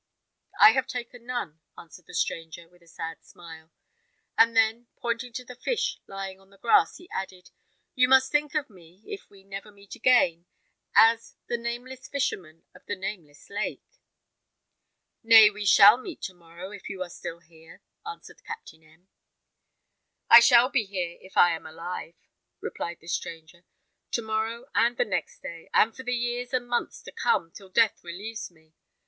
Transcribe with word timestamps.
"I 0.59 0.71
have 0.71 0.87
taken 0.87 1.27
none," 1.27 1.59
answered 1.77 2.07
the 2.07 2.15
stranger, 2.15 2.67
with 2.67 2.81
a 2.81 2.87
sad 2.87 3.23
smile; 3.23 3.71
and 4.35 4.57
then, 4.57 4.87
pointing 4.97 5.31
to 5.33 5.45
the 5.45 5.53
fish 5.55 5.99
lying 6.07 6.39
on 6.39 6.49
the 6.49 6.57
grass, 6.57 6.97
he 6.97 7.07
added, 7.11 7.51
"You 7.93 8.07
must 8.07 8.31
think 8.31 8.55
of 8.55 8.67
me, 8.67 9.03
if 9.05 9.29
we 9.29 9.43
never 9.43 9.71
meet 9.71 9.93
again, 9.93 10.47
as 10.95 11.35
the 11.47 11.55
Nameless 11.55 12.07
Fisherman 12.07 12.63
of 12.73 12.83
the 12.87 12.95
Nameless 12.95 13.47
Lake." 13.51 13.99
"Nay, 15.21 15.51
we 15.51 15.65
shall 15.65 15.97
meet 15.97 16.23
to 16.23 16.33
morrow, 16.33 16.71
if 16.71 16.89
you 16.89 17.03
are 17.03 17.07
still 17.07 17.37
here," 17.37 17.83
answered 18.03 18.43
Captain 18.43 18.81
M. 18.83 19.07
"I 20.31 20.39
shall 20.39 20.69
be 20.69 20.83
here, 20.83 21.19
if 21.21 21.37
I 21.37 21.51
am 21.51 21.67
alive," 21.67 22.15
replied 22.59 23.01
the 23.01 23.07
stranger, 23.07 23.65
"to 24.13 24.23
morrow, 24.23 24.65
and 24.73 24.97
the 24.97 25.05
next 25.05 25.43
day, 25.43 25.69
and 25.75 25.95
for 25.95 26.01
the 26.01 26.15
years 26.15 26.53
and 26.55 26.67
months 26.67 27.03
to 27.03 27.11
come, 27.11 27.51
till 27.51 27.69
death 27.69 27.99
relieves 28.03 28.49
me. 28.49 28.73